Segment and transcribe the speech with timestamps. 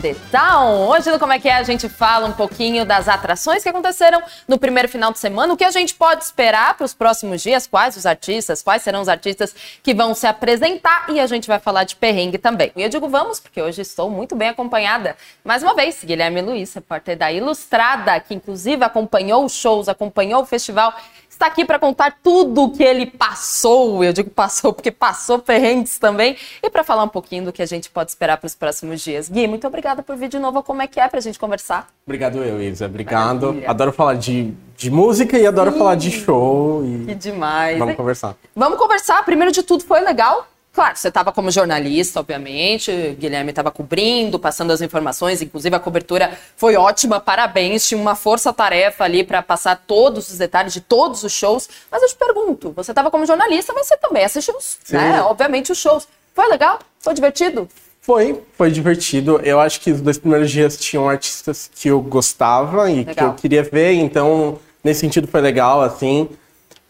[0.00, 0.88] The Town.
[0.88, 4.22] Hoje no Como é que é a gente fala um pouquinho das atrações que aconteceram
[4.46, 7.66] no primeiro final de semana, o que a gente pode esperar para os próximos dias,
[7.66, 11.58] quais os artistas, quais serão os artistas que vão se apresentar e a gente vai
[11.58, 12.72] falar de perrengue também.
[12.76, 15.16] E eu digo vamos porque hoje estou muito bem acompanhada.
[15.44, 20.46] Mais uma vez, Guilherme Luiz, repórter da Ilustrada, que inclusive acompanhou os shows, acompanhou o
[20.46, 20.94] festival
[21.36, 24.02] está aqui para contar tudo o que ele passou.
[24.02, 26.36] Eu digo passou porque passou perrengues também.
[26.62, 29.28] E para falar um pouquinho do que a gente pode esperar para os próximos dias.
[29.28, 30.62] Gui, muito obrigada por vir de novo.
[30.62, 31.88] Como é que é para a gente conversar?
[32.06, 32.86] Obrigado eu, Isa.
[32.86, 33.46] Obrigado.
[33.46, 33.70] Maravilha.
[33.70, 35.78] Adoro falar de, de música e adoro Sim.
[35.78, 36.84] falar de show.
[36.84, 37.06] E...
[37.06, 37.78] Que demais.
[37.78, 38.34] Vamos conversar.
[38.54, 39.24] Vamos conversar.
[39.24, 40.46] Primeiro de tudo, foi legal?
[40.76, 46.38] Claro, você estava como jornalista, obviamente, Guilherme estava cobrindo, passando as informações, inclusive a cobertura
[46.54, 51.32] foi ótima, parabéns, tinha uma força-tarefa ali para passar todos os detalhes de todos os
[51.32, 51.66] shows.
[51.90, 54.54] Mas eu te pergunto, você estava como jornalista, mas você também assistiu,
[54.90, 55.22] né?
[55.22, 56.06] Obviamente, os shows.
[56.34, 56.78] Foi legal?
[57.00, 57.66] Foi divertido?
[58.02, 59.40] Foi, foi divertido.
[59.42, 63.14] Eu acho que os dois primeiros dias tinham artistas que eu gostava e legal.
[63.14, 66.28] que eu queria ver, então, nesse sentido, foi legal, assim.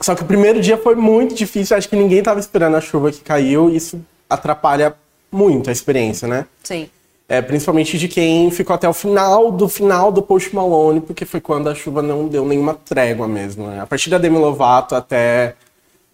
[0.00, 3.10] Só que o primeiro dia foi muito difícil, acho que ninguém estava esperando a chuva
[3.10, 4.94] que caiu, e isso atrapalha
[5.32, 6.46] muito a experiência, né?
[6.62, 6.88] Sim.
[7.28, 11.40] É, principalmente de quem ficou até o final do final do Post Malone, porque foi
[11.40, 13.66] quando a chuva não deu nenhuma trégua mesmo.
[13.66, 13.80] Né?
[13.80, 15.56] A partir da Demi Lovato até,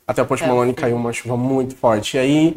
[0.07, 2.17] até o Post é, Malone caiu uma chuva muito forte.
[2.17, 2.57] E aí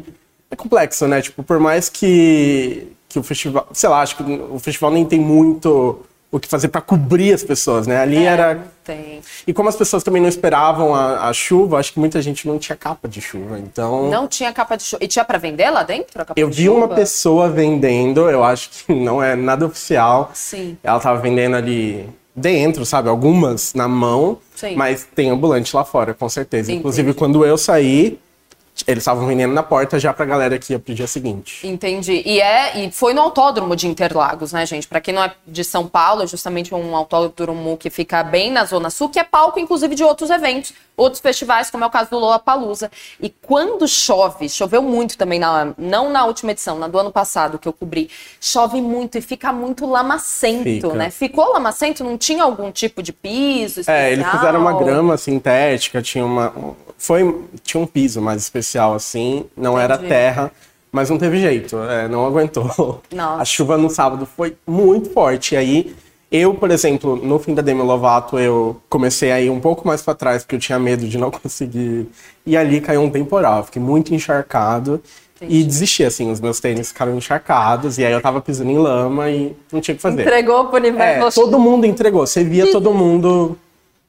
[0.50, 1.20] é complexo, né?
[1.20, 3.68] Tipo, por mais que, que o festival.
[3.72, 6.00] Sei lá, acho que o festival nem tem muito
[6.36, 8.00] o que fazer para cobrir as pessoas, né?
[8.00, 8.64] Ali é, era.
[8.84, 9.20] Tem.
[9.46, 12.58] E como as pessoas também não esperavam a, a, chuva, acho que muita gente não
[12.58, 14.08] tinha capa de chuva, então.
[14.08, 15.04] Não tinha capa de chuva.
[15.04, 16.24] E tinha para vender lá dentro?
[16.36, 16.86] eu vi chuva?
[16.86, 20.30] uma pessoa vendendo, eu acho que não é nada oficial.
[20.34, 20.76] Sim.
[20.82, 23.08] Ela tava vendendo ali dentro, sabe?
[23.08, 24.76] Algumas na mão, Sim.
[24.76, 26.64] mas tem ambulante lá fora, com certeza.
[26.64, 26.78] Entendi.
[26.78, 28.18] Inclusive, quando eu saí,
[28.86, 31.66] eles estavam vendendo na porta já pra galera que ia pro dia seguinte.
[31.66, 32.22] Entendi.
[32.26, 34.86] E é e foi no autódromo de Interlagos, né, gente?
[34.86, 38.64] Para quem não é de São Paulo, é justamente um autódromo que fica bem na
[38.64, 42.10] Zona Sul, que é palco, inclusive, de outros eventos, outros festivais, como é o caso
[42.10, 42.90] do Lola Palusa.
[43.20, 47.58] E quando chove, choveu muito também, na, não na última edição, na do ano passado
[47.58, 48.10] que eu cobri,
[48.40, 50.94] chove muito e fica muito lamacento, fica.
[50.94, 51.10] né?
[51.10, 52.04] Ficou lamacento?
[52.04, 53.96] Não tinha algum tipo de piso especial?
[53.96, 56.52] É, eles fizeram uma grama sintética, tinha uma
[56.98, 59.84] foi tinha um piso mais especial assim, não Entendi.
[59.84, 60.52] era terra,
[60.90, 63.02] mas não teve jeito, é, não aguentou.
[63.12, 63.42] Nossa.
[63.42, 65.54] A chuva no sábado foi muito forte.
[65.54, 65.96] E aí
[66.30, 70.02] eu, por exemplo, no fim da Demi Lovato, eu comecei a ir um pouco mais
[70.02, 72.08] para trás porque eu tinha medo de não conseguir.
[72.44, 75.02] E ali caiu um temporal, fiquei muito encharcado.
[75.36, 75.60] Entendi.
[75.60, 79.28] E desisti, assim, os meus tênis ficaram encharcados, e aí eu tava pisando em lama
[79.28, 80.22] e não tinha o que fazer.
[80.22, 81.40] Entregou pro universo.
[81.40, 83.56] É, todo mundo entregou, você via todo mundo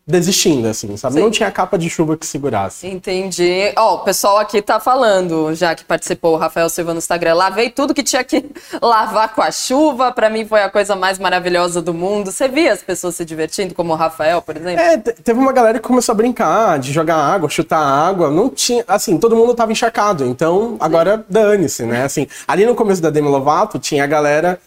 [0.08, 1.16] desistindo, assim, sabe?
[1.16, 1.20] Sim.
[1.20, 2.88] Não tinha capa de chuva que segurasse.
[2.88, 3.74] Entendi.
[3.76, 7.34] Ó, oh, o pessoal aqui tá falando, já que participou o Rafael Silva no Instagram,
[7.34, 8.46] lavei tudo que tinha que
[8.82, 12.32] lavar com a chuva, para mim foi a coisa mais maravilhosa do mundo.
[12.32, 14.80] Você via as pessoas se divertindo, como o Rafael, por exemplo?
[14.80, 18.86] É, teve uma galera que começou a brincar, de jogar água, chutar água, não tinha,
[18.88, 22.06] assim, todo mundo tava encharcado, então agora dane-se, né?
[22.06, 24.58] Assim, ali no começo da Demi Lovato tinha a galera,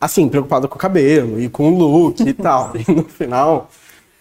[0.00, 3.68] assim, preocupada com o cabelo e com o look e tal, e no final...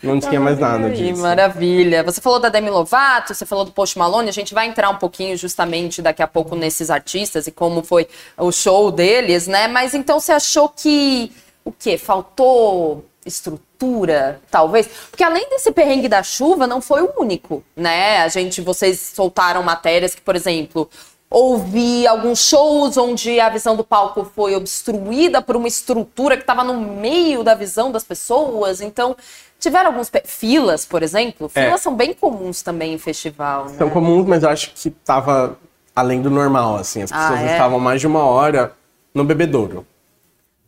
[0.05, 1.21] Não tinha mais nada disso.
[1.21, 2.03] Maravilha.
[2.03, 4.97] Você falou da Demi Lovato, você falou do Post Malone, a gente vai entrar um
[4.97, 8.07] pouquinho justamente daqui a pouco nesses artistas e como foi
[8.37, 9.67] o show deles, né?
[9.67, 11.31] Mas então você achou que
[11.63, 11.97] o quê?
[11.97, 14.87] Faltou estrutura, talvez?
[15.09, 18.19] Porque além desse perrengue da chuva, não foi o único, né?
[18.19, 20.87] A gente, vocês soltaram matérias que, por exemplo,
[21.29, 26.63] houve alguns shows onde a visão do palco foi obstruída por uma estrutura que estava
[26.63, 28.79] no meio da visão das pessoas.
[28.79, 29.15] Então,
[29.65, 31.49] Tiveram alguns filas, por exemplo.
[31.55, 31.63] É.
[31.63, 31.83] Filas é.
[31.83, 33.67] são bem comuns também em festival.
[33.69, 33.93] São né?
[33.93, 35.57] comuns, mas eu acho que estava
[35.95, 37.01] além do normal, assim.
[37.01, 37.51] As pessoas ah, é?
[37.53, 38.73] estavam mais de uma hora
[39.11, 39.83] no bebedouro.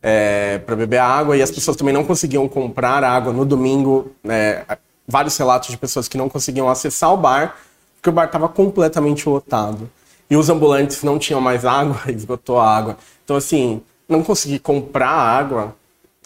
[0.02, 4.10] É, para beber água e as pessoas também não conseguiam comprar água no domingo.
[4.24, 4.64] Né,
[5.06, 7.54] vários relatos de pessoas que não conseguiam acessar o bar
[7.94, 9.88] porque o bar estava completamente lotado.
[10.28, 12.96] E os ambulantes não tinham mais água, esgotou a água.
[13.24, 15.76] Então, assim, não conseguir comprar água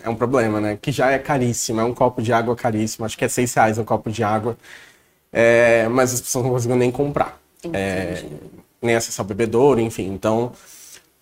[0.03, 0.79] é um problema, né?
[0.81, 3.79] Que já é caríssimo, é um copo de água caríssimo, acho que é seis reais
[3.79, 4.57] um copo de água,
[5.33, 7.41] é, mas as pessoas não conseguiam nem comprar,
[7.73, 8.25] é,
[8.81, 10.13] nem acessar o bebedouro, enfim.
[10.13, 10.53] Então,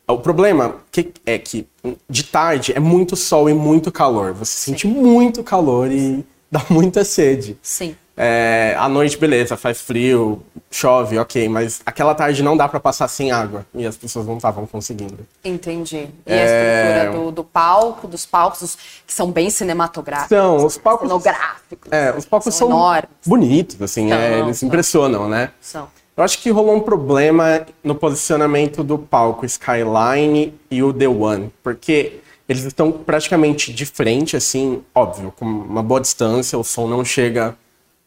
[0.06, 1.66] o problema que, é que
[2.08, 7.04] de tarde é muito sol e muito calor, você sente muito calor e dá muita
[7.04, 7.56] sede.
[7.62, 7.94] Sim.
[8.22, 13.08] É, à noite, beleza, faz frio, chove, ok, mas aquela tarde não dá para passar
[13.08, 15.26] sem água e as pessoas não estavam conseguindo.
[15.42, 16.06] Entendi.
[16.26, 16.42] E é...
[16.42, 18.76] a estrutura do, do, palco, dos palcos,
[19.06, 20.36] que são bem cinematográficos.
[20.36, 21.08] São, os palcos.
[21.08, 21.90] Cenográficos.
[21.90, 24.68] É, os palcos são, são bonitos, assim, é, eles são.
[24.68, 25.52] impressionam, né?
[25.58, 25.88] São.
[26.14, 31.50] Eu acho que rolou um problema no posicionamento do palco Skyline e o The One,
[31.62, 37.02] porque eles estão praticamente de frente, assim, óbvio, com uma boa distância, o som não
[37.02, 37.56] chega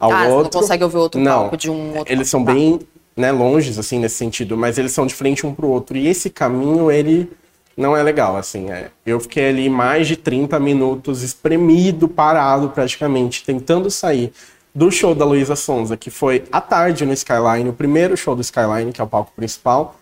[0.03, 0.51] ao ah, outro.
[0.51, 2.13] Você não consegue ouvir outro não, palco de um outro.
[2.13, 2.53] Eles são tá.
[2.53, 2.79] bem
[3.15, 5.97] né, longes, assim, nesse sentido, mas eles são de frente um pro outro.
[5.97, 7.31] E esse caminho, ele
[7.77, 8.69] não é legal, assim.
[8.71, 8.89] É.
[9.05, 14.31] Eu fiquei ali mais de 30 minutos espremido, parado praticamente, tentando sair
[14.75, 18.41] do show da Luísa Sonza, que foi à tarde no Skyline, o primeiro show do
[18.41, 19.95] Skyline, que é o palco principal.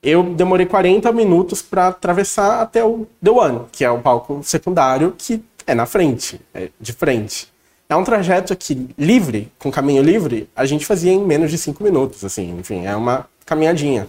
[0.00, 5.14] Eu demorei 40 minutos para atravessar até o The One, que é o palco secundário,
[5.16, 7.53] que é na frente, é de frente.
[7.88, 11.82] É um trajeto que, livre, com caminho livre, a gente fazia em menos de 5
[11.84, 14.08] minutos, assim, enfim, é uma caminhadinha.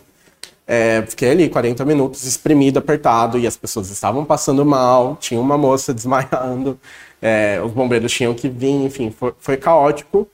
[0.68, 5.58] É, fiquei ali 40 minutos espremido, apertado, e as pessoas estavam passando mal, tinha uma
[5.58, 6.80] moça desmaiando,
[7.22, 10.28] é, os bombeiros tinham que vir, enfim, foi, foi caótico.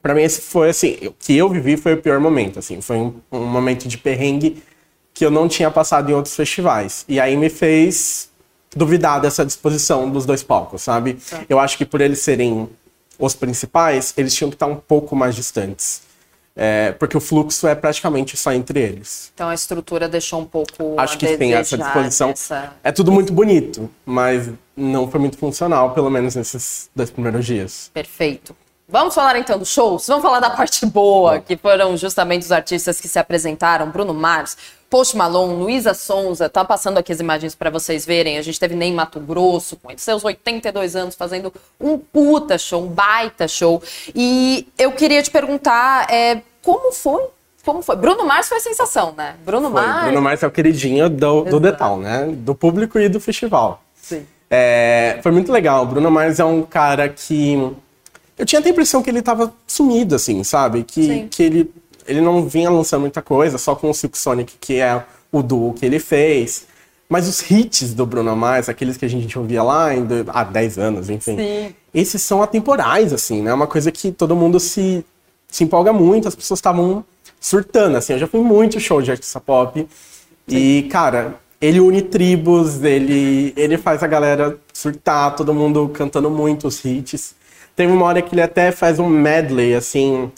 [0.00, 2.96] Para mim, esse foi, assim, o que eu vivi foi o pior momento, assim, foi
[2.96, 4.62] um, um momento de perrengue
[5.12, 7.04] que eu não tinha passado em outros festivais.
[7.08, 8.28] E aí me fez
[8.76, 11.14] duvidar dessa disposição dos dois palcos, sabe?
[11.14, 11.42] Tá.
[11.48, 12.68] Eu acho que por eles serem
[13.18, 16.02] os principais, eles tinham que estar um pouco mais distantes.
[16.56, 19.32] É, porque o fluxo é praticamente só entre eles.
[19.34, 20.94] Então a estrutura deixou um pouco.
[20.96, 22.32] Acho que sim, essa disposição.
[22.82, 27.90] É tudo muito bonito, mas não foi muito funcional, pelo menos nesses dois primeiros dias.
[27.92, 28.54] Perfeito.
[28.88, 30.06] Vamos falar então dos shows?
[30.06, 34.56] Vamos falar da parte boa, que foram justamente os artistas que se apresentaram: Bruno Mars,
[34.94, 38.38] Post Malone, Luísa Sonza, tá passando aqui as imagens para vocês verem.
[38.38, 42.86] A gente teve nem Mato Grosso, com seus 82 anos, fazendo um puta show, um
[42.86, 43.82] baita show.
[44.14, 47.24] E eu queria te perguntar, é, como foi
[47.64, 47.96] como foi?
[47.96, 49.34] Bruno Mars foi a sensação, né?
[49.44, 49.82] Bruno foi.
[49.82, 50.04] Mars.
[50.04, 52.32] Bruno Mars é o queridinho do, do Detal, né?
[52.32, 53.82] Do público e do festival.
[54.00, 54.24] Sim.
[54.48, 55.82] É, foi muito legal.
[55.82, 57.54] O Bruno Mars é um cara que.
[58.38, 60.84] Eu tinha a impressão que ele tava sumido, assim, sabe?
[60.84, 61.72] Que, que ele
[62.06, 65.74] ele não vinha lançando muita coisa, só com o Silk Sonic, que é o duo
[65.74, 66.66] que ele fez.
[67.08, 70.78] Mas os hits do Bruno Mars, aqueles que a gente ouvia lá ainda há 10
[70.78, 71.74] anos, enfim, Sim.
[71.92, 73.52] esses são atemporais, assim, né?
[73.52, 75.04] Uma coisa que todo mundo se,
[75.48, 77.04] se empolga muito, as pessoas estavam
[77.40, 78.14] surtando, assim.
[78.14, 79.86] Eu já fui muito show de artista pop.
[80.48, 80.56] Sim.
[80.56, 86.66] E, cara, ele une tribos, ele, ele faz a galera surtar, todo mundo cantando muito
[86.66, 87.34] os hits.
[87.76, 90.30] Teve uma hora que ele até faz um medley, assim,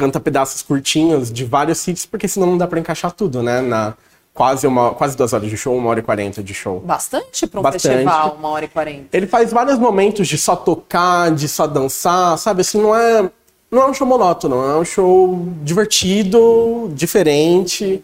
[0.00, 3.60] canta pedaços curtinhos de vários sítios, porque senão não dá para encaixar tudo, né?
[3.60, 3.94] Na
[4.32, 6.80] quase, uma, quase duas horas de show, uma hora e quarenta de show.
[6.80, 7.82] Bastante para um Bastante.
[7.82, 9.14] festival, uma hora e quarenta.
[9.14, 12.62] Ele faz vários momentos de só tocar, de só dançar, sabe?
[12.62, 13.30] Assim, não é,
[13.70, 18.02] não é um show monótono, é um show divertido, diferente.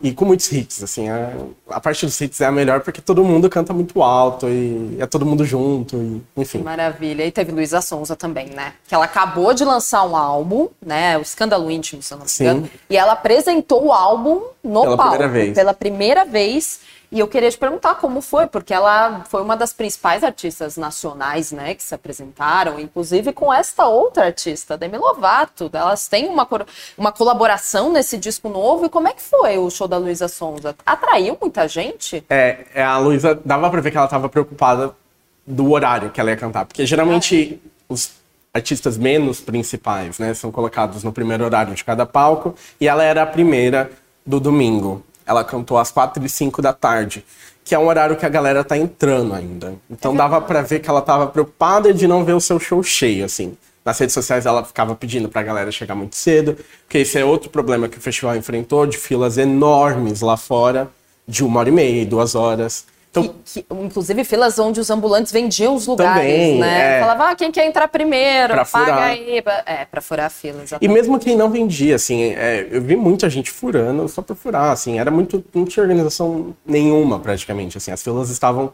[0.00, 1.08] E com muitos hits, assim.
[1.08, 1.32] A,
[1.70, 5.06] a parte dos hits é a melhor porque todo mundo canta muito alto e é
[5.06, 6.58] todo mundo junto, e, enfim.
[6.58, 7.24] Maravilha.
[7.26, 8.74] E teve Luísa Sonza também, né?
[8.86, 11.18] Que ela acabou de lançar um álbum, né?
[11.18, 12.70] O Escândalo Íntimo, se eu não me engano.
[12.88, 15.10] E ela apresentou o álbum no pela palco.
[15.12, 15.54] Primeira vez.
[15.54, 16.80] Pela primeira vez.
[17.10, 21.52] E eu queria te perguntar como foi, porque ela foi uma das principais artistas nacionais,
[21.52, 25.70] né, que se apresentaram, inclusive com esta outra artista, Demi Lovato.
[25.72, 26.46] Elas têm uma,
[26.98, 28.86] uma colaboração nesse disco novo.
[28.86, 30.76] E como é que foi o show da Luísa Sonza?
[30.84, 32.22] Atraiu muita gente?
[32.28, 34.94] É, é a Luísa, dava pra ver que ela tava preocupada
[35.46, 37.92] do horário que ela ia cantar, porque geralmente ah, é.
[37.92, 38.12] os
[38.52, 43.22] artistas menos principais, né, são colocados no primeiro horário de cada palco, e ela era
[43.22, 43.90] a primeira
[44.26, 45.02] do domingo.
[45.28, 47.24] Ela cantou às quatro e cinco da tarde,
[47.62, 49.74] que é um horário que a galera tá entrando ainda.
[49.90, 53.26] Então dava para ver que ela tava preocupada de não ver o seu show cheio,
[53.26, 53.56] assim.
[53.84, 57.50] Nas redes sociais ela ficava pedindo pra galera chegar muito cedo, porque esse é outro
[57.50, 60.90] problema que o festival enfrentou, de filas enormes lá fora,
[61.26, 62.86] de uma hora e meia, duas horas.
[63.10, 66.98] Então, que, que, inclusive filas onde os ambulantes vendiam os lugares, também, né?
[66.98, 69.02] É, Falava, ah, quem quer entrar primeiro, paga furar.
[69.02, 69.42] aí.
[69.64, 70.84] É, pra furar a fila, exatamente.
[70.84, 74.72] E mesmo quem não vendia, assim, é, eu vi muita gente furando só por furar,
[74.72, 78.72] assim, era muito, não tinha organização nenhuma, praticamente, assim, as filas estavam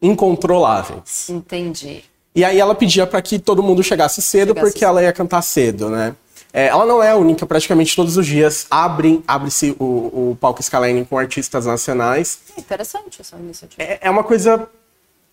[0.00, 1.28] incontroláveis.
[1.30, 2.04] Entendi.
[2.34, 4.88] E aí ela pedia para que todo mundo chegasse cedo, chegasse porque cedo.
[4.88, 6.14] ela ia cantar cedo, né?
[6.56, 10.62] É, ela não é a única, praticamente todos os dias abre, abre-se o, o palco
[10.62, 12.38] Skyline com artistas nacionais.
[12.56, 13.82] É interessante essa iniciativa.
[13.82, 14.66] É, é uma coisa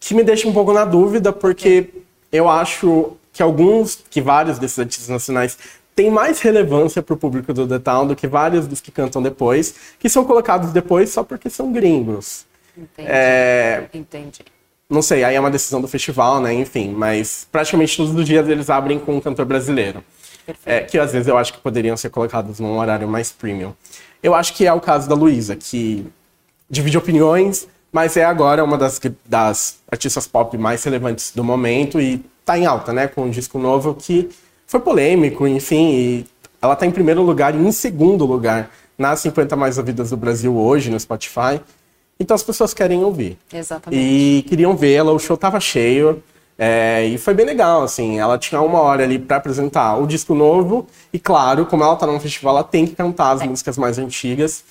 [0.01, 1.92] que me deixa um pouco na dúvida, porque
[2.30, 5.58] eu acho que alguns, que vários desses artistas nacionais
[5.96, 9.22] têm mais relevância para o público do The Town do que vários dos que cantam
[9.22, 12.46] depois, que são colocados depois só porque são gringos.
[12.77, 13.10] Entendi.
[13.10, 13.88] É...
[13.94, 14.44] Entendi.
[14.89, 16.53] Não sei, aí é uma decisão do festival, né?
[16.53, 20.03] Enfim, mas praticamente todos os dias eles abrem com um cantor brasileiro.
[20.65, 23.73] É, que às vezes eu acho que poderiam ser colocados num horário mais premium.
[24.21, 26.05] Eu acho que é o caso da Luísa, que
[26.69, 32.23] divide opiniões, mas é agora uma das, das artistas pop mais relevantes do momento e
[32.43, 33.07] tá em alta, né?
[33.07, 34.29] Com um disco novo que
[34.65, 36.25] foi polêmico, enfim, e
[36.62, 40.55] ela tá em primeiro lugar e em segundo lugar nas 50 mais ouvidas do Brasil
[40.55, 41.62] hoje no Spotify.
[42.19, 43.38] Então as pessoas querem ouvir.
[43.53, 44.01] Exatamente.
[44.01, 46.23] E queriam vê-la, o show tava cheio.
[46.57, 48.19] É, e foi bem legal, assim.
[48.19, 50.88] Ela tinha uma hora ali para apresentar o disco novo.
[51.12, 53.45] E claro, como ela tá num festival, ela tem que cantar as é.
[53.45, 54.63] músicas mais antigas.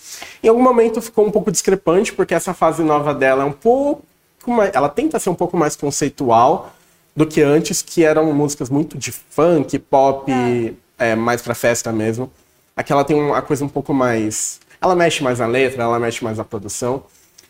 [0.43, 4.03] Em algum momento ficou um pouco discrepante, porque essa fase nova dela é um pouco
[4.47, 6.73] mais, Ela tenta ser um pouco mais conceitual
[7.15, 10.73] do que antes, que eram músicas muito de funk, pop, é.
[10.99, 12.31] É, mais pra festa mesmo.
[12.77, 14.61] Aqui ela tem uma coisa um pouco mais.
[14.81, 17.05] Ela mexe mais na letra, ela mexe mais na produção.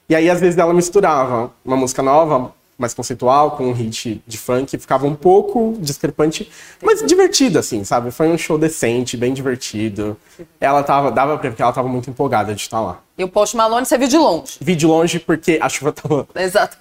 [0.09, 4.37] E aí, às vezes, ela misturava uma música nova, mais conceitual, com um hit de
[4.37, 6.51] funk, ficava um pouco discrepante,
[6.83, 8.11] mas divertido, assim, sabe?
[8.11, 10.17] Foi um show decente, bem divertido.
[10.61, 13.01] Ela tava, dava pra ver que ela tava muito empolgada de estar lá.
[13.17, 14.57] E o Post Malone você viu de longe?
[14.61, 16.27] Vi de longe porque a chuva tava.
[16.35, 16.77] Exato.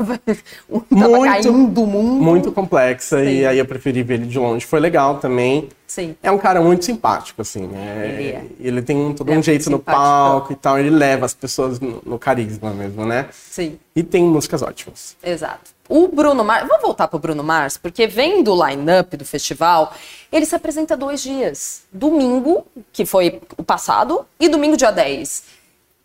[0.69, 2.23] muito, caindo do mundo.
[2.23, 3.29] Muito complexa, Sim.
[3.29, 4.65] e aí eu preferi ver ele de longe.
[4.65, 5.69] Foi legal também.
[5.85, 6.15] Sim.
[6.23, 7.69] É um cara muito simpático, assim.
[7.75, 8.45] É, ele, é.
[8.61, 10.79] ele tem um, todo é um jeito no palco e tal.
[10.79, 13.27] Ele leva as pessoas no, no, carisma mesmo, né?
[13.31, 13.77] Sim.
[13.93, 15.17] E tem músicas ótimas.
[15.21, 15.71] Exato.
[15.93, 19.93] O Bruno Mars, vamos voltar para o Bruno Mars, porque vem do line-up do festival,
[20.31, 21.83] ele se apresenta dois dias.
[21.91, 25.43] Domingo, que foi o passado, e domingo, dia 10.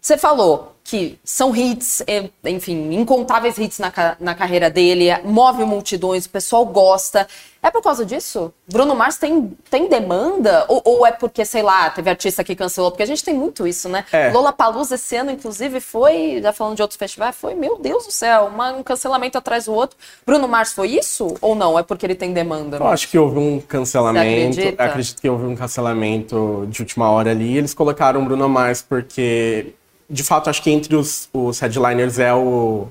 [0.00, 2.00] Você falou que são hits,
[2.45, 7.26] enfim, incontáveis hits na, na carreira dele, move multidões, o pessoal gosta.
[7.61, 8.55] É por causa disso?
[8.69, 10.64] Bruno Mars tem, tem demanda?
[10.69, 12.93] Ou, ou, é porque, sei lá, teve artista que cancelou?
[12.93, 14.05] Porque a gente tem muito isso, né?
[14.12, 14.31] É.
[14.31, 18.12] Lola Palusa esse ano, inclusive, foi, já falando de outros festivais, foi, meu Deus do
[18.12, 19.99] céu, uma, um cancelamento atrás do outro.
[20.25, 21.37] Bruno Mars foi isso?
[21.40, 21.76] Ou não?
[21.76, 22.76] É porque ele tem demanda?
[22.76, 24.61] Eu acho que houve um cancelamento.
[24.78, 27.59] Acredito que houve um cancelamento de última hora ali.
[27.59, 29.75] Eles colocaram Bruno Mars porque
[30.09, 32.89] de fato, acho que entre os, os headliners é o,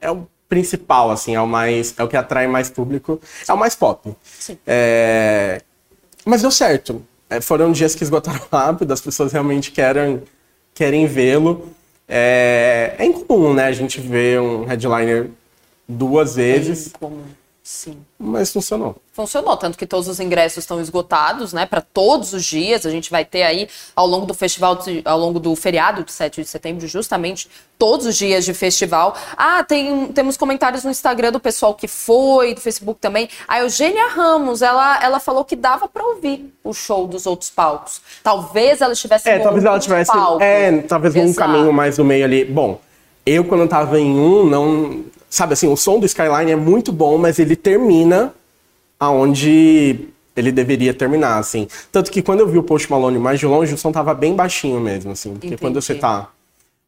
[0.00, 1.94] é o principal, assim, é o mais.
[1.96, 3.20] É o que atrai mais público.
[3.48, 4.14] É o mais pop.
[4.22, 4.58] Sim.
[4.66, 5.62] É,
[6.24, 7.02] mas deu certo.
[7.30, 10.22] É, foram dias que esgotaram rápido, as pessoas realmente querem,
[10.74, 11.72] querem vê-lo.
[12.08, 13.66] É, é incomum, né?
[13.66, 15.30] A gente ver um headliner
[15.88, 16.86] duas vezes.
[16.86, 17.22] É incomum.
[17.70, 17.98] Sim.
[18.18, 18.96] Mas funcionou.
[19.12, 22.84] Funcionou, tanto que todos os ingressos estão esgotados, né, para todos os dias.
[22.84, 26.42] A gente vai ter aí, ao longo do festival, ao longo do feriado de 7
[26.42, 27.48] de setembro, justamente
[27.78, 29.16] todos os dias de festival.
[29.36, 33.28] Ah, tem, temos comentários no Instagram do pessoal que foi, do Facebook também.
[33.46, 38.02] A Eugênia Ramos, ela, ela falou que dava para ouvir o show dos outros palcos.
[38.20, 40.10] Talvez ela estivesse É, talvez ela tivesse.
[40.40, 41.30] É, talvez Exato.
[41.30, 42.44] um caminho mais no meio ali.
[42.44, 42.80] Bom,
[43.24, 47.16] eu quando tava em um, não sabe assim, o som do Skyline é muito bom,
[47.16, 48.34] mas ele termina
[48.98, 51.68] aonde ele deveria terminar, assim.
[51.90, 54.34] Tanto que quando eu vi o Post Malone mais de longe, o som tava bem
[54.34, 55.32] baixinho mesmo, assim.
[55.32, 55.62] Porque Entendi.
[55.62, 56.28] quando você tá...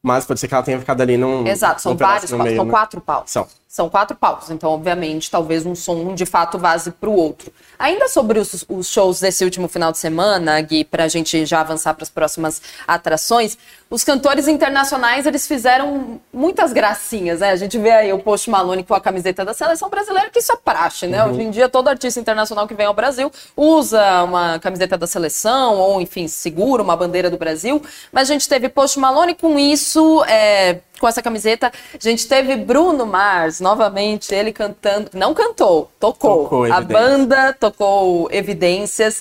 [0.02, 1.46] Mas pode ser que ela tenha ficado ali num...
[1.46, 2.56] Exato, são vários são né?
[2.68, 3.30] quatro palcos.
[3.30, 3.46] São.
[3.72, 7.50] São quatro palcos, então, obviamente, talvez um som de fato vaze para o outro.
[7.78, 11.60] Ainda sobre os, os, shows desse último final de semana, Gui, para a gente já
[11.60, 13.56] avançar para as próximas atrações,
[13.88, 17.50] os cantores internacionais eles fizeram muitas gracinhas, né?
[17.50, 20.52] A gente vê aí o Post Malone com a camiseta da seleção brasileira, que isso
[20.52, 21.24] é praxe, né?
[21.24, 21.30] Uhum.
[21.30, 25.78] Hoje em dia, todo artista internacional que vem ao Brasil usa uma camiseta da seleção,
[25.78, 27.82] ou enfim, segura uma bandeira do Brasil.
[28.12, 30.22] Mas a gente teve Post Malone com isso.
[30.28, 31.72] É com essa camiseta.
[31.92, 35.10] A gente teve Bruno Mars, novamente, ele cantando.
[35.12, 36.44] Não cantou, tocou.
[36.44, 39.20] tocou a banda tocou Evidências.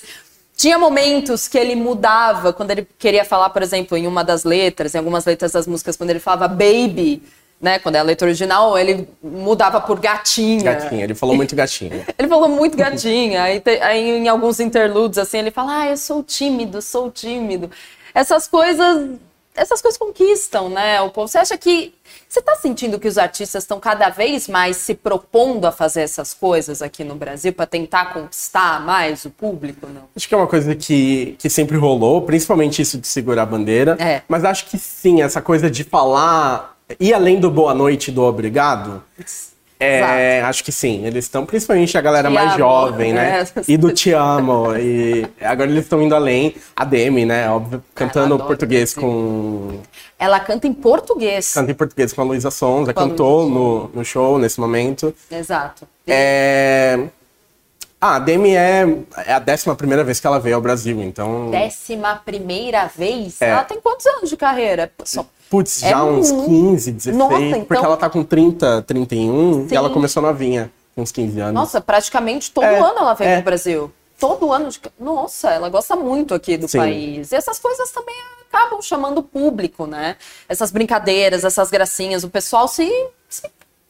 [0.56, 4.94] Tinha momentos que ele mudava quando ele queria falar, por exemplo, em uma das letras,
[4.94, 7.20] em algumas letras das músicas, quando ele falava baby,
[7.60, 7.80] né?
[7.80, 10.62] Quando é a letra original, ele mudava por gatinha.
[10.62, 12.06] Gatinha, ele falou muito gatinha.
[12.16, 13.42] ele falou muito gatinha.
[13.42, 17.68] aí, te, aí, em alguns interludes, assim, ele fala, ah, eu sou tímido, sou tímido.
[18.14, 19.18] Essas coisas
[19.54, 21.00] essas coisas conquistam, né?
[21.02, 21.28] O povo.
[21.28, 21.94] Você acha que
[22.28, 26.32] você está sentindo que os artistas estão cada vez mais se propondo a fazer essas
[26.32, 29.86] coisas aqui no Brasil para tentar conquistar mais o público?
[29.86, 30.04] Não?
[30.16, 33.96] Acho que é uma coisa que, que sempre rolou, principalmente isso de segurar a bandeira.
[34.00, 34.22] É.
[34.26, 38.22] Mas acho que sim, essa coisa de falar, ir além do boa noite e do
[38.22, 39.02] obrigado.
[39.82, 41.04] É, acho que sim.
[41.04, 43.42] Eles estão, principalmente a galera te mais amo, jovem, né?
[43.42, 43.62] né?
[43.66, 44.76] E do Te Amo.
[44.76, 46.54] e agora eles estão indo além.
[46.76, 47.48] A Demi, né?
[47.50, 49.80] Óbvio, cantando português com.
[50.18, 51.52] Ela canta em português.
[51.52, 55.14] Canta em português com a Luísa Sonza, cantou no, no show nesse momento.
[55.30, 55.86] Exato.
[56.06, 56.98] É.
[58.00, 58.84] Ah, a Demi é,
[59.26, 61.50] é a décima primeira vez que ela veio ao Brasil, então.
[61.50, 63.40] Décima primeira vez?
[63.40, 63.50] É.
[63.50, 64.90] Ela tem quantos anos de carreira?
[65.04, 67.14] Só Putz, é já uns 15, 16.
[67.14, 67.64] Nossa, então...
[67.66, 69.74] Porque ela tá com 30, 31 Sim.
[69.74, 71.52] e ela começou novinha, com uns 15 anos.
[71.52, 73.34] Nossa, praticamente todo é, ano ela vem é.
[73.34, 73.92] pro Brasil.
[74.18, 74.70] Todo ano.
[74.70, 74.80] De...
[74.98, 76.78] Nossa, ela gosta muito aqui do Sim.
[76.78, 77.32] país.
[77.32, 78.14] E essas coisas também
[78.48, 80.16] acabam chamando o público, né?
[80.48, 82.24] Essas brincadeiras, essas gracinhas.
[82.24, 82.90] O pessoal se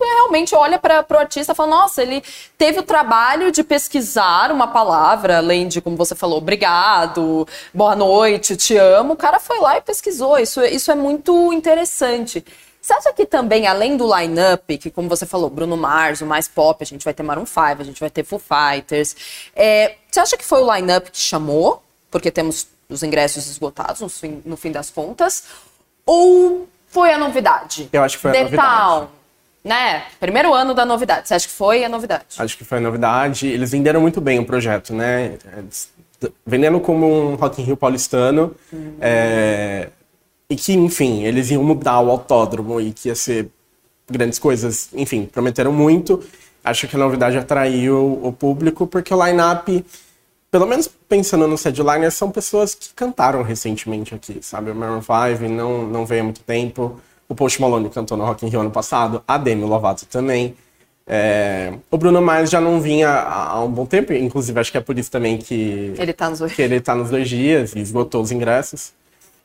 [0.04, 2.22] realmente olha para o artista e fala: nossa, ele
[2.56, 8.56] teve o trabalho de pesquisar uma palavra, além de, como você falou, obrigado, boa noite,
[8.56, 9.14] te amo.
[9.14, 10.38] O cara foi lá e pesquisou.
[10.38, 12.44] Isso, isso é muito interessante.
[12.80, 16.48] Você acha que também, além do line-up, que como você falou, Bruno Mars, o mais
[16.48, 19.14] pop, a gente vai ter Maroon 5, a gente vai ter Foo Fighters,
[19.54, 21.80] é, você acha que foi o line-up que chamou?
[22.10, 25.44] Porque temos os ingressos esgotados no fim, no fim das contas.
[26.04, 27.88] Ou foi a novidade?
[27.92, 28.68] Eu acho que foi a novidade.
[28.68, 29.08] Town,
[29.64, 30.04] né?
[30.18, 31.28] Primeiro ano da novidade.
[31.28, 32.24] Você acha que foi a novidade?
[32.38, 33.46] Acho que foi a novidade.
[33.46, 35.38] Eles venderam muito bem o projeto, né?
[36.44, 38.54] Vendendo como um Rock in Rio paulistano.
[38.72, 38.96] Uhum.
[39.00, 39.88] É...
[40.50, 43.48] E que, enfim, eles iam mudar o autódromo e que ia ser
[44.10, 44.88] grandes coisas.
[44.92, 46.22] Enfim, prometeram muito.
[46.64, 49.84] Acho que a novidade atraiu o público, porque o line-up,
[50.50, 54.70] pelo menos pensando nos headliners, são pessoas que cantaram recentemente aqui, sabe?
[54.70, 57.00] O Maroon 5 não, não veio há muito tempo.
[57.28, 60.54] O Post Malone cantou no Rock in Rio ano passado, a Demi Lovato também.
[61.06, 61.72] É...
[61.90, 64.98] O Bruno Mars já não vinha há um bom tempo, inclusive acho que é por
[64.98, 66.40] isso também que ele tá nos,
[66.84, 68.92] tá nos dois dias e esgotou os ingressos.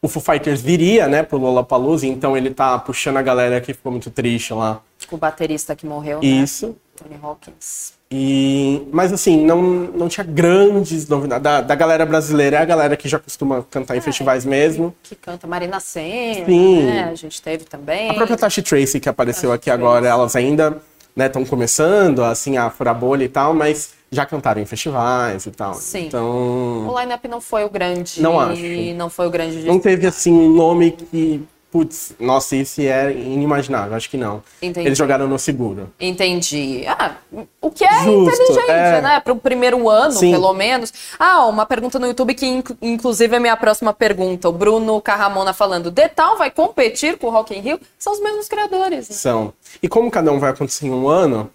[0.01, 3.91] O Foo Fighters viria, né, pro Lollapalooza, então ele tá puxando a galera que ficou
[3.91, 4.81] muito triste lá.
[5.09, 6.27] O baterista que morreu, né?
[6.27, 6.75] Isso.
[6.95, 7.96] Tony Hawkins.
[8.09, 11.43] E, mas assim, não, não tinha grandes novidades.
[11.43, 14.95] Da, da galera brasileira é a galera que já costuma cantar em é, festivais mesmo.
[15.03, 16.83] Que, que canta Marina Senna, Sim.
[16.85, 17.09] né?
[17.11, 18.09] A gente teve também.
[18.09, 19.81] A própria Tashi Tracy, que apareceu Tashi aqui Tracy.
[19.81, 20.81] agora, elas ainda
[21.17, 25.51] estão né, começando assim, a furar bolha e tal, mas já cantaram em festivais e
[25.51, 25.73] tal.
[25.73, 26.05] Sim.
[26.05, 26.87] Então.
[26.87, 28.21] O line-up não foi o grande.
[28.21, 28.61] Não acho.
[28.95, 29.65] Não foi o grande.
[29.65, 31.43] Não teve assim um nome que
[31.77, 34.41] putz, nossa, isso é inimaginável, acho que não.
[34.59, 34.87] Entendi.
[34.87, 35.93] Eles jogaram no seguro.
[35.99, 36.83] Entendi.
[36.87, 37.17] Ah,
[37.61, 39.01] o que é Justo, inteligente, é...
[39.01, 39.19] né?
[39.19, 40.31] Para o primeiro ano, Sim.
[40.31, 40.91] pelo menos.
[41.19, 44.49] Ah, uma pergunta no YouTube que, inclusive, é a minha próxima pergunta.
[44.49, 47.79] O Bruno Carramona falando, Detal vai competir com o Rock in Rio?
[47.99, 49.07] São os mesmos criadores.
[49.07, 49.15] Né?
[49.15, 49.53] São.
[49.81, 51.51] E como cada um vai acontecer em um ano...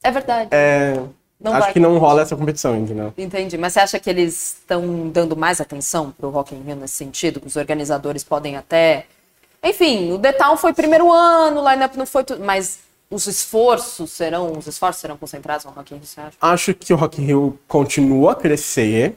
[0.00, 0.48] É verdade.
[0.52, 0.96] É...
[1.40, 3.14] Não Acho que não rola essa competição, entendeu?
[3.16, 3.56] Entendi.
[3.56, 6.94] Mas você acha que eles estão dando mais atenção para o Rock in Rio nesse
[6.94, 7.40] sentido?
[7.44, 9.06] Os organizadores podem até
[9.62, 12.78] enfim, o Detal foi primeiro ano, o lineup não foi tudo, mas
[13.10, 16.36] os esforços serão, os esforços serão concentrados no Rock in Rio, você acha?
[16.40, 19.16] Acho que o Rock in Rio continua a crescer.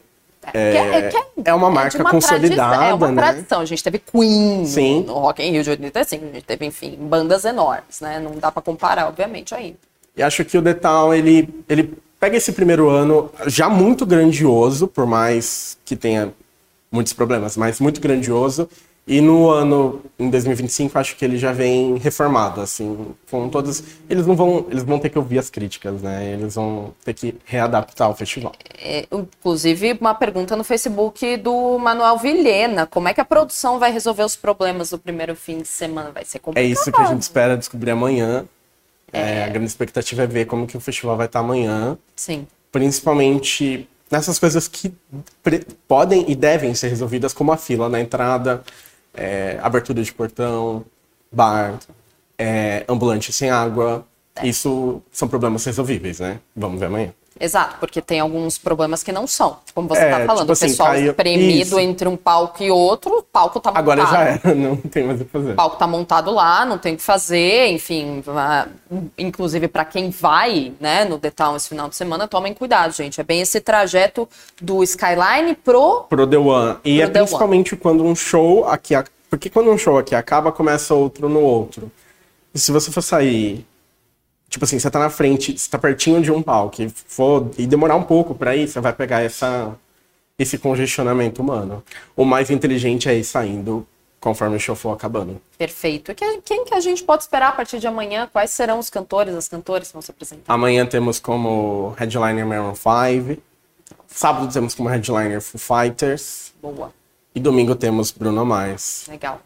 [0.53, 1.13] É, é, é,
[1.45, 3.21] é uma marca uma consolidada, tradição, é uma né?
[3.21, 3.61] tradição.
[3.61, 5.03] A gente teve Queen Sim.
[5.03, 8.19] no Rock in Rio de 85, a gente teve, enfim, bandas enormes, né?
[8.19, 9.77] Não dá para comparar, obviamente, ainda.
[10.17, 15.05] E acho que o Detal, ele, ele pega esse primeiro ano já muito grandioso, por
[15.05, 16.33] mais que tenha
[16.91, 18.69] muitos problemas, mas muito grandioso,
[19.05, 23.83] e no ano, em 2025, acho que ele já vem reformado, assim, com todos...
[24.09, 26.31] Eles não vão, eles vão ter que ouvir as críticas, né?
[26.31, 28.53] Eles vão ter que readaptar o festival.
[28.81, 32.87] É, inclusive, uma pergunta no Facebook do Manuel Vilhena.
[32.87, 36.09] Como é que a produção vai resolver os problemas do primeiro fim de semana?
[36.11, 36.63] Vai ser complicado.
[36.63, 38.45] É isso que a gente espera descobrir amanhã.
[39.11, 39.19] É...
[39.19, 41.97] É, a grande expectativa é ver como que o festival vai estar amanhã.
[42.15, 42.47] Sim.
[42.71, 44.93] Principalmente nessas coisas que
[45.87, 48.63] podem e devem ser resolvidas, como a fila na entrada
[49.13, 50.85] é, abertura de portão,
[51.31, 51.79] bar,
[52.37, 54.05] é, ambulante sem água.
[54.43, 56.39] Isso são problemas resolvíveis, né?
[56.55, 57.13] Vamos ver amanhã.
[57.39, 59.57] Exato, porque tem alguns problemas que não são.
[59.73, 61.11] Como você está é, falando, tipo assim, o pessoal caiu...
[61.11, 61.79] espremido Isso.
[61.79, 63.81] entre um palco e outro, o palco está montado.
[63.81, 65.51] Agora já era, não tem mais o que fazer.
[65.51, 68.23] O palco está montado lá, não tem o que fazer, enfim.
[69.17, 73.19] Inclusive, para quem vai né, no The Town esse final de semana, tomem cuidado, gente.
[73.19, 74.29] É bem esse trajeto
[74.61, 76.05] do Skyline pro...
[76.09, 76.77] Pro The One.
[76.83, 77.81] E pro é The principalmente One.
[77.81, 78.93] quando um show aqui...
[79.29, 81.91] Porque quando um show aqui acaba, começa outro no outro.
[82.53, 83.65] E se você for sair
[84.53, 87.65] tipo assim, você tá na frente, você tá pertinho de um palco e, for, e
[87.65, 89.75] demorar um pouco para ir, você vai pegar essa,
[90.37, 91.83] esse congestionamento humano.
[92.15, 93.85] O mais inteligente é ir saindo
[94.19, 95.41] conforme o show for acabando.
[95.57, 96.13] Perfeito.
[96.45, 98.29] Quem que a gente pode esperar a partir de amanhã?
[98.31, 100.53] Quais serão os cantores, as cantoras que vão se apresentar?
[100.53, 103.41] Amanhã temos como headliner Maroon 5.
[104.07, 106.53] Sábado temos como headliner Foo Fighters.
[106.61, 106.93] Boa.
[107.33, 109.07] E domingo temos Bruno Mars.
[109.09, 109.41] Legal.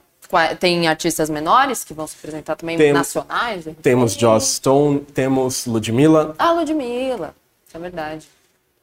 [0.60, 3.66] Tem artistas menores que vão se apresentar também, Tem, nacionais?
[3.82, 6.36] Temos Joss Stone, temos Ludmilla.
[6.38, 7.34] Ah, Ludmilla,
[7.74, 8.28] é verdade.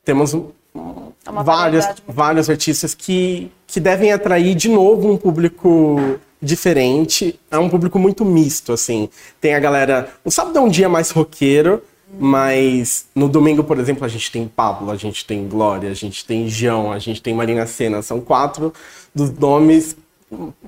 [0.05, 7.39] Temos é vários, vários artistas que, que devem atrair de novo um público diferente.
[7.51, 9.09] É um público muito misto, assim.
[9.41, 10.13] Tem a galera.
[10.25, 11.83] O sábado é um dia mais roqueiro,
[12.19, 16.25] mas no domingo, por exemplo, a gente tem Pablo, a gente tem Glória, a gente
[16.25, 18.03] tem João, a gente tem Marina Senna.
[18.03, 18.73] São quatro
[19.15, 19.97] dos nomes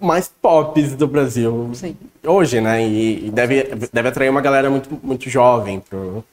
[0.00, 1.96] mais pops do Brasil Sim.
[2.24, 2.86] hoje, né?
[2.86, 6.24] E, e, deve, deve atrair uma galera muito, muito jovem pro,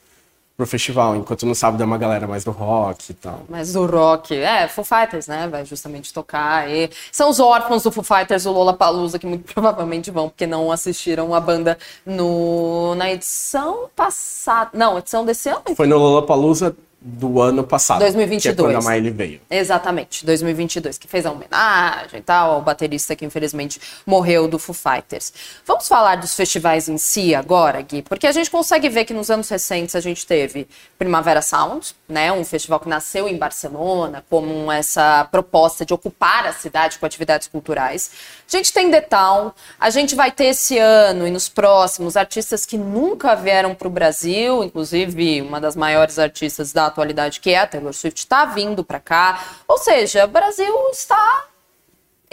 [0.56, 3.42] pro festival, enquanto no sábado é uma galera mais do rock e tal.
[3.50, 7.92] Mais do rock, é, Foo Fighters, né, vai justamente tocar, e são os órfãos do
[7.92, 13.12] Foo Fighters, o Lollapalooza, que muito provavelmente vão, porque não assistiram a banda no, na
[13.12, 15.76] edição passada, não, edição desse ano?
[15.76, 18.00] Foi no Lollapalooza do ano passado.
[18.00, 18.56] 2022.
[18.56, 19.42] Que é quando a Miley veio.
[19.50, 24.74] Exatamente, 2022, que fez a homenagem e tal ao baterista que infelizmente morreu do Foo
[24.74, 25.34] Fighters.
[25.66, 29.30] Vamos falar dos festivais em si agora, Gui, porque a gente consegue ver que nos
[29.30, 30.66] anos recentes a gente teve
[30.98, 36.54] Primavera Sound, né, um festival que nasceu em Barcelona como essa proposta de ocupar a
[36.54, 38.12] cidade com atividades culturais.
[38.48, 42.66] A gente tem The Town, a gente vai ter esse ano e nos próximos artistas
[42.66, 47.60] que nunca vieram para o Brasil, inclusive uma das maiores artistas da atualidade, que é
[47.60, 49.44] a Taylor Swift, está vindo para cá.
[49.68, 51.48] Ou seja, o Brasil está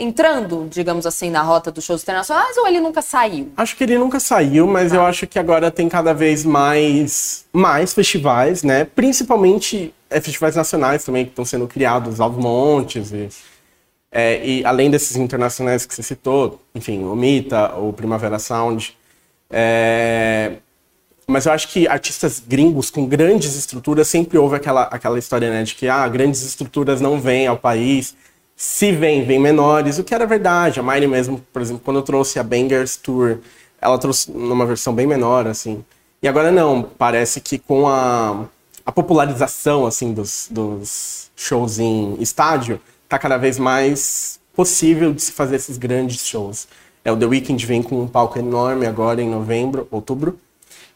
[0.00, 3.52] entrando, digamos assim, na rota dos shows internacionais ou ele nunca saiu?
[3.56, 7.92] Acho que ele nunca saiu, mas eu acho que agora tem cada vez mais, mais
[7.92, 8.84] festivais, né?
[8.84, 13.12] Principalmente é, festivais nacionais também que estão sendo criados aos montes.
[13.12, 13.28] E,
[14.10, 18.96] é, e além desses internacionais que você citou, enfim, o Mita, o Primavera Sound.
[19.50, 20.56] É,
[21.30, 25.62] mas eu acho que artistas gringos com grandes estruturas sempre houve aquela, aquela história, né,
[25.62, 28.14] de que ah, grandes estruturas não vêm ao país.
[28.56, 30.80] Se vêm, vêm menores, o que era verdade.
[30.80, 33.38] A Miley mesmo, por exemplo, quando eu trouxe a Bangers Tour,
[33.80, 35.82] ela trouxe numa versão bem menor, assim.
[36.22, 38.44] E agora não, parece que com a,
[38.84, 45.32] a popularização, assim, dos, dos shows em estádio, tá cada vez mais possível de se
[45.32, 46.68] fazer esses grandes shows.
[47.02, 50.38] É, o The Weeknd vem com um palco enorme agora em novembro, outubro,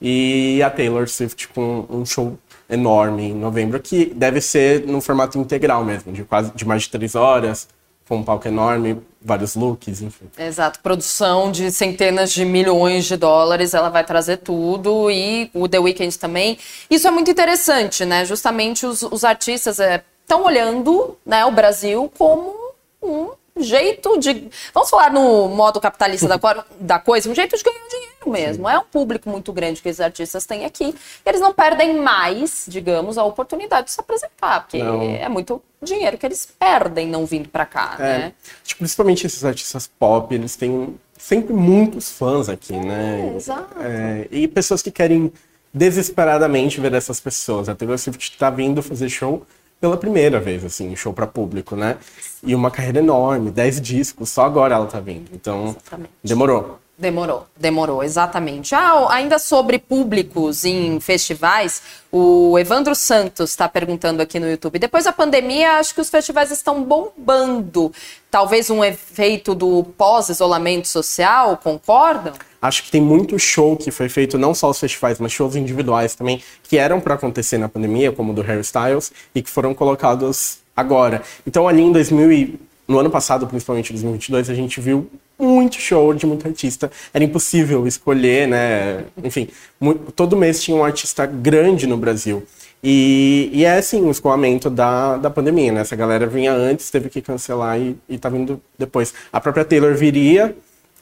[0.00, 5.38] e a Taylor Swift com um show enorme em novembro, que deve ser no formato
[5.38, 7.68] integral mesmo, de quase de mais de três horas,
[8.08, 10.26] com um palco enorme, vários looks, enfim.
[10.38, 15.78] Exato, produção de centenas de milhões de dólares, ela vai trazer tudo e o The
[15.78, 16.58] Weeknd também.
[16.90, 18.24] Isso é muito interessante, né?
[18.24, 22.54] Justamente os, os artistas estão é, olhando né, o Brasil como
[23.02, 24.48] um jeito de.
[24.74, 26.38] Vamos falar no modo capitalista da,
[26.78, 28.68] da coisa, um jeito de ganhar dinheiro mesmo.
[28.68, 28.74] Sim.
[28.74, 30.94] É um público muito grande que esses artistas têm aqui.
[31.24, 35.02] Eles não perdem mais, digamos, a oportunidade de se apresentar, porque não.
[35.02, 38.02] é muito dinheiro que eles perdem não vindo para cá, é.
[38.02, 38.32] né?
[38.64, 43.32] Tipo, principalmente esses artistas pop, eles têm sempre muitos fãs aqui, é, né?
[43.36, 43.80] Exato.
[43.80, 45.32] É, e pessoas que querem
[45.72, 47.68] desesperadamente ver essas pessoas.
[47.68, 49.44] A Taylor Swift tá vindo fazer show
[49.80, 51.98] pela primeira vez, assim, show para público, né?
[52.42, 55.28] E uma carreira enorme, 10 discos, só agora ela tá vindo.
[55.32, 56.10] Então, Exatamente.
[56.22, 56.78] demorou.
[56.96, 58.72] Demorou, demorou, exatamente.
[58.72, 64.78] Ah, ainda sobre públicos em festivais, o Evandro Santos está perguntando aqui no YouTube.
[64.78, 67.92] Depois da pandemia, acho que os festivais estão bombando.
[68.30, 72.32] Talvez um efeito do pós-isolamento social, concordam?
[72.62, 76.14] Acho que tem muito show que foi feito, não só os festivais, mas shows individuais
[76.14, 79.74] também, que eram para acontecer na pandemia, como o do Harry Styles, e que foram
[79.74, 81.22] colocados agora.
[81.44, 86.12] Então, ali em 2000 e, no ano passado, principalmente 2022, a gente viu muito show
[86.14, 86.90] de muito artista.
[87.12, 89.04] Era impossível escolher, né?
[89.22, 89.48] Enfim,
[89.80, 92.46] muito, todo mês tinha um artista grande no Brasil.
[92.82, 95.80] E, e, é assim, o escoamento da, da pandemia, né?
[95.80, 99.14] Essa galera vinha antes, teve que cancelar e, e tá vindo depois.
[99.32, 100.54] A própria Taylor viria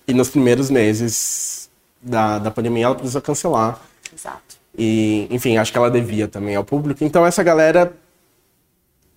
[0.07, 1.69] e nos primeiros meses
[2.01, 3.81] da, da pandemia ela precisou cancelar.
[4.17, 4.57] Exato.
[4.79, 7.03] E, enfim, acho que ela devia também ao público.
[7.03, 7.93] Então essa galera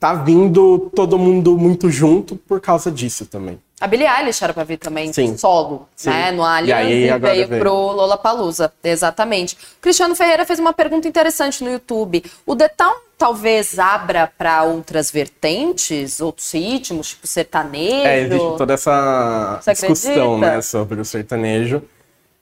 [0.05, 3.59] tá vindo todo mundo muito junto por causa disso também.
[3.81, 5.35] A Billie Eilish era pra vir também Sim.
[5.35, 6.11] solo, Sim.
[6.11, 6.31] né?
[6.31, 7.61] No Allianz e, e veio veio.
[7.61, 8.71] pro Lollapalooza.
[8.83, 9.55] Exatamente.
[9.55, 12.23] O Cristiano Ferreira fez uma pergunta interessante no YouTube.
[12.45, 18.07] O The Town talvez abra para outras vertentes, outros ritmos, tipo sertanejo?
[18.07, 20.55] É, existe toda essa Você discussão, acredita?
[20.55, 21.81] né, sobre o sertanejo.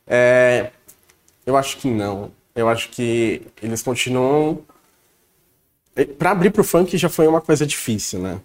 [0.05, 0.69] É,
[1.45, 2.29] eu acho que não.
[2.53, 4.59] Eu acho que eles continuam...
[6.17, 8.39] Para abrir pro funk já foi uma coisa difícil, né?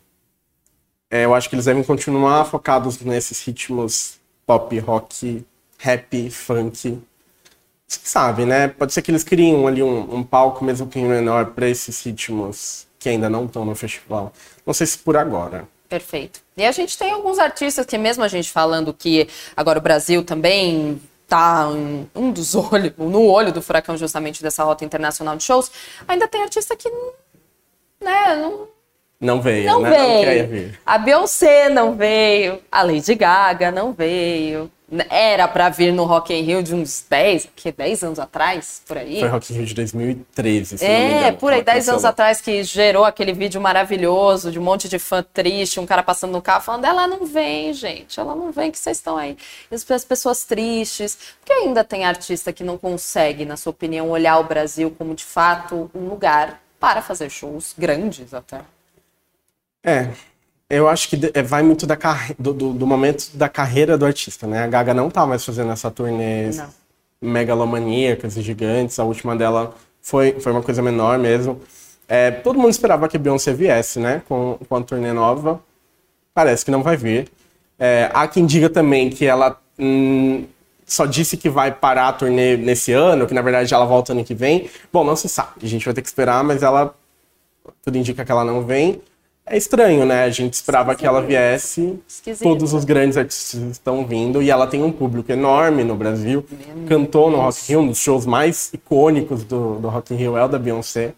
[1.11, 5.45] É, eu acho que eles devem continuar focados nesses ritmos pop, rock,
[5.79, 6.99] rap, funk.
[7.87, 8.69] Você sabe, né?
[8.69, 12.03] Pode ser que eles criem ali um, um palco mesmo um pouquinho menor para esses
[12.05, 14.33] ritmos que ainda não estão no festival.
[14.67, 15.67] Não sei se por agora.
[15.89, 16.41] Perfeito.
[16.57, 20.23] E a gente tem alguns artistas que, mesmo a gente falando que agora o Brasil
[20.23, 25.45] também tá em um dos olhos, no olho do furacão justamente dessa rota internacional de
[25.45, 25.71] shows,
[26.07, 26.91] ainda tem artista que,
[28.01, 28.69] né, não
[29.21, 29.91] não veio, não né?
[29.91, 30.69] Veio.
[30.69, 32.61] Não A Beyoncé não veio.
[32.71, 34.71] A Lady Gaga não veio.
[35.11, 38.97] era para vir no Rock in Rio de uns 10, que 10 anos atrás, por
[38.97, 39.19] aí.
[39.19, 41.89] Foi Rock in Rio de 2013, se É, não me engano, por aí, ela 10
[41.89, 46.03] anos atrás que gerou aquele vídeo maravilhoso de um monte de fã triste, um cara
[46.03, 49.37] passando no carro falando, ela não vem, gente, ela não vem, que vocês estão aí.
[49.71, 54.45] As pessoas tristes, porque ainda tem artista que não consegue, na sua opinião, olhar o
[54.45, 58.61] Brasil como de fato um lugar para fazer shows grandes até.
[59.85, 60.09] É,
[60.69, 64.05] eu acho que é, vai muito da carre- do, do- do momento da carreira do
[64.05, 64.65] artista, né?
[64.65, 66.69] A Gaga não tá mais fazendo essa turnê Não.
[67.21, 68.99] megalomaníacas e gigantes.
[68.99, 71.61] A última dela foi, foi uma coisa menor mesmo.
[72.07, 74.23] É, todo mundo esperava que a Beyoncé viesse, né?
[74.29, 75.61] Com, com a turnê nova.
[76.35, 77.29] Parece que não vai vir.
[77.79, 80.45] É, há quem diga também que ela hum,
[80.89, 84.25] só disse que vai parar a turnê nesse ano, que na verdade ela volta ano
[84.25, 84.69] que vem.
[84.93, 85.53] Bom, não se sabe.
[85.63, 86.95] A gente vai ter que esperar, mas ela.
[87.83, 89.01] Tudo indica que ela não vem.
[89.51, 90.25] É estranho, né?
[90.25, 91.99] A gente esperava que ela viesse.
[92.07, 92.43] Esquisito.
[92.43, 96.45] Todos os grandes artistas estão vindo e ela tem um público enorme no Brasil.
[96.87, 100.37] Cantou no Rock in Rio, um dos shows mais icônicos do, do Rock in Rio
[100.37, 101.15] é o da Beyoncé.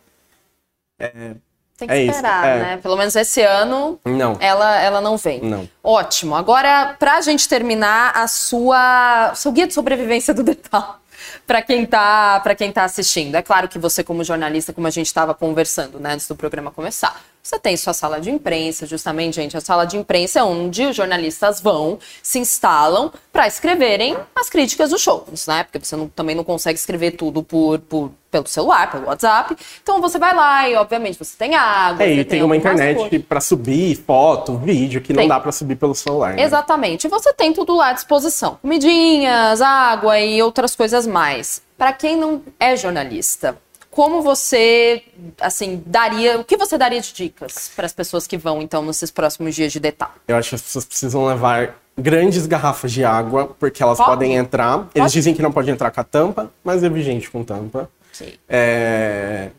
[1.80, 2.58] Tem que É isso, esperar, é.
[2.58, 2.76] né?
[2.76, 4.36] Pelo menos esse ano Não.
[4.38, 5.40] ela, ela não vem.
[5.40, 5.68] Não.
[5.82, 6.36] Ótimo.
[6.36, 10.98] Agora, pra gente terminar, a sua seu guia de sobrevivência do Detal.
[11.46, 13.34] Pra quem, tá, pra quem tá assistindo.
[13.34, 16.70] É claro que você, como jornalista, como a gente estava conversando né, antes do programa
[16.70, 19.56] começar, você tem sua sala de imprensa, justamente, gente.
[19.56, 24.90] A sala de imprensa é onde os jornalistas vão, se instalam para escreverem as críticas
[24.90, 25.64] dos shows, né?
[25.64, 29.56] Porque você não- também não consegue escrever tudo por, por- pelo celular, pelo WhatsApp.
[29.82, 32.04] Então você vai lá e, obviamente, você tem água.
[32.04, 35.28] É, e tem uma algumas internet pra subir foto, vídeo, que não Tem.
[35.28, 36.34] dá pra subir pelo celular.
[36.34, 36.42] né?
[36.44, 37.08] Exatamente.
[37.08, 38.58] E você tem tudo lá à disposição.
[38.62, 41.60] Comidinhas, água e outras coisas mais.
[41.76, 43.58] Para quem não é jornalista,
[43.90, 45.02] como você,
[45.40, 49.10] assim, daria, o que você daria de dicas para as pessoas que vão então nesses
[49.10, 50.12] próximos dias de detalhe?
[50.28, 54.10] Eu acho que as pessoas precisam levar grandes garrafas de água, porque elas Pode?
[54.10, 54.88] podem entrar.
[54.94, 57.90] Eles dizem que não pode entrar com a tampa, mas eu vi gente com tampa.
[58.14, 58.38] Ok.
[58.48, 59.50] É,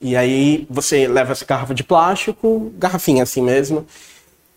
[0.00, 3.86] E aí você leva essa garrafa de plástico, garrafinha assim mesmo,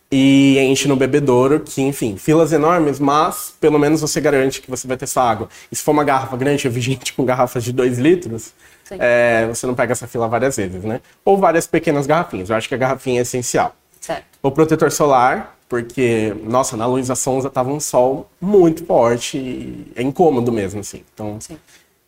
[0.09, 4.87] e enche no bebedouro, que, enfim, filas enormes, mas pelo menos você garante que você
[4.87, 5.49] vai ter essa água.
[5.71, 8.51] E se for uma garrafa grande, eu vi gente com garrafas de 2 litros, Sim.
[8.99, 11.01] É, você não pega essa fila várias vezes, né?
[11.23, 12.49] Ou várias pequenas garrafinhas.
[12.49, 13.75] Eu acho que a garrafinha é essencial.
[13.99, 14.25] Certo.
[14.41, 20.03] O protetor solar, porque, nossa, na Luísa Sonza tava um sol muito forte e é
[20.03, 21.03] incômodo mesmo, assim.
[21.13, 21.57] Então, Sim.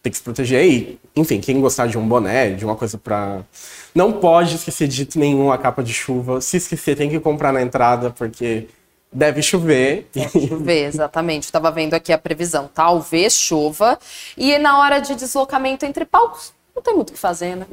[0.03, 0.65] tem que se proteger.
[0.65, 3.41] E, enfim, quem gostar de um boné, de uma coisa pra.
[3.93, 6.41] Não pode esquecer de nenhum a capa de chuva.
[6.41, 8.67] Se esquecer, tem que comprar na entrada, porque
[9.15, 10.07] deve chover.
[10.47, 11.43] Chover, exatamente.
[11.43, 12.69] Estava vendo aqui a previsão.
[12.71, 13.97] Talvez chova.
[14.37, 17.65] E na hora de deslocamento entre palcos, não tem muito o que fazer, né?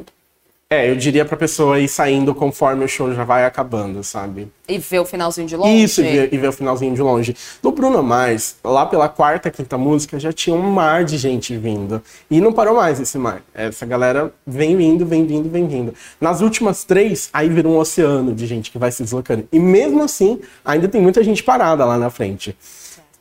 [0.73, 4.51] é, eu diria pra pessoa ir saindo conforme o show já vai acabando, sabe?
[4.67, 5.83] E ver o finalzinho de longe.
[5.85, 7.37] Isso, e ver, e ver o finalzinho de longe.
[7.63, 12.01] No Bruno Mars, lá pela quarta, quinta música, já tinha um mar de gente vindo.
[12.31, 13.43] E não parou mais esse mar.
[13.53, 15.93] Essa galera vem vindo, vem vindo, vem vindo.
[16.19, 19.47] Nas últimas três, aí vira um oceano de gente que vai se deslocando.
[19.53, 22.57] E mesmo assim, ainda tem muita gente parada lá na frente.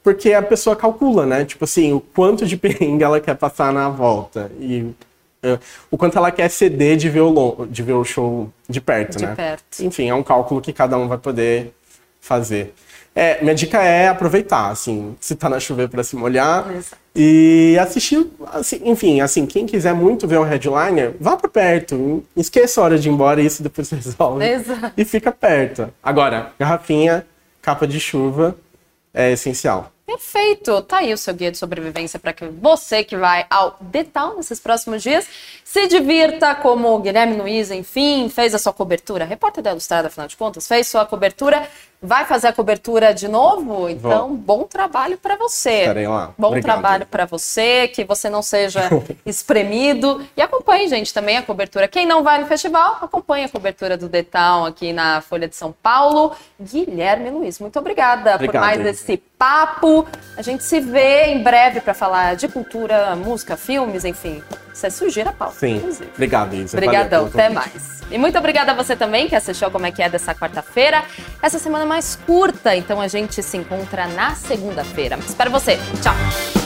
[0.02, 1.44] Porque a pessoa calcula, né?
[1.44, 4.50] Tipo assim, o quanto de perrengue ela quer passar na volta.
[4.58, 4.86] E
[5.90, 9.26] o quanto ela quer ceder de ver o, de ver o show de perto, De
[9.26, 9.36] né?
[9.36, 9.84] perto.
[9.84, 11.74] Enfim, é um cálculo que cada um vai poder
[12.20, 12.74] fazer.
[13.14, 16.96] É, minha dica é aproveitar, assim, se tá na chover para se molhar Exato.
[17.14, 22.80] e assistir, assim, enfim, assim, quem quiser muito ver um headliner, vá para perto, esqueça
[22.80, 24.94] a hora de ir embora e isso depois se resolve Exato.
[24.96, 25.90] e fica perto.
[26.02, 27.26] Agora, garrafinha,
[27.62, 28.56] capa de chuva
[29.14, 29.91] é essencial.
[30.12, 30.82] Perfeito!
[30.82, 34.60] Tá aí o seu guia de sobrevivência para que você que vai ao Detal nesses
[34.60, 35.26] próximos dias
[35.64, 39.24] se divirta como o Guilherme Luiz, enfim, fez a sua cobertura.
[39.24, 41.66] Repórter da Ilustrada, afinal de contas, fez sua cobertura.
[42.04, 43.88] Vai fazer a cobertura de novo?
[43.88, 45.82] Então, bom trabalho para você.
[45.82, 46.34] Estarei lá.
[46.36, 46.74] Bom Obrigado.
[46.74, 48.90] trabalho para você, que você não seja
[49.24, 50.20] espremido.
[50.36, 51.88] E acompanhe, gente, também a cobertura.
[51.88, 55.72] Quem não vai no festival, acompanhe a cobertura do Detal aqui na Folha de São
[55.72, 56.36] Paulo.
[56.60, 58.90] Guilherme Luiz, muito obrigada por Obrigado, mais Isa.
[58.90, 60.08] esse papo.
[60.36, 64.42] A gente se vê em breve para falar de cultura, música, filmes, enfim.
[64.74, 65.78] Você sugira a pauta, Sim.
[65.78, 66.10] inclusive.
[66.14, 66.78] Obrigado, Isa.
[66.78, 68.02] Obrigadão, Valeu até mais.
[68.12, 71.04] E muito obrigada a você também que assistiu Como é que é dessa quarta-feira.
[71.42, 75.18] Essa semana é mais curta, então a gente se encontra na segunda-feira.
[75.26, 75.78] Espero você.
[76.02, 76.61] Tchau.